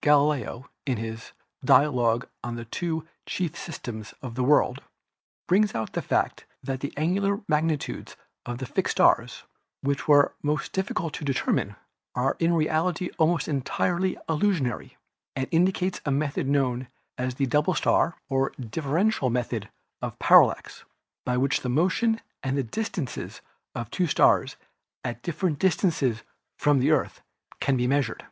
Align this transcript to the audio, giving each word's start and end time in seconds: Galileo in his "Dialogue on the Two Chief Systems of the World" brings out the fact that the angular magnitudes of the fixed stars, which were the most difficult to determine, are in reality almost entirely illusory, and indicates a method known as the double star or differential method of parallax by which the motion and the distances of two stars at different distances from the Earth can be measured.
Galileo 0.00 0.70
in 0.86 0.96
his 0.96 1.34
"Dialogue 1.62 2.26
on 2.42 2.56
the 2.56 2.64
Two 2.64 3.06
Chief 3.26 3.54
Systems 3.54 4.14
of 4.22 4.36
the 4.36 4.42
World" 4.42 4.82
brings 5.46 5.74
out 5.74 5.92
the 5.92 6.00
fact 6.00 6.46
that 6.62 6.80
the 6.80 6.96
angular 6.96 7.42
magnitudes 7.46 8.16
of 8.46 8.56
the 8.56 8.64
fixed 8.64 8.92
stars, 8.92 9.42
which 9.82 10.08
were 10.08 10.34
the 10.40 10.46
most 10.46 10.72
difficult 10.72 11.12
to 11.12 11.26
determine, 11.26 11.76
are 12.14 12.38
in 12.38 12.54
reality 12.54 13.10
almost 13.18 13.48
entirely 13.48 14.16
illusory, 14.30 14.96
and 15.36 15.46
indicates 15.50 16.00
a 16.06 16.10
method 16.10 16.46
known 16.48 16.88
as 17.18 17.34
the 17.34 17.44
double 17.44 17.74
star 17.74 18.16
or 18.30 18.52
differential 18.58 19.28
method 19.28 19.68
of 20.00 20.18
parallax 20.18 20.86
by 21.26 21.36
which 21.36 21.60
the 21.60 21.68
motion 21.68 22.18
and 22.42 22.56
the 22.56 22.62
distances 22.62 23.42
of 23.74 23.90
two 23.90 24.06
stars 24.06 24.56
at 25.04 25.20
different 25.22 25.58
distances 25.58 26.22
from 26.58 26.78
the 26.78 26.90
Earth 26.90 27.20
can 27.60 27.76
be 27.76 27.86
measured. 27.86 28.24